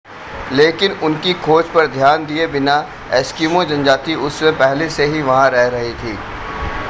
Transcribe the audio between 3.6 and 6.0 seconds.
जनजाति उस समय पहले से ही वहां रह रही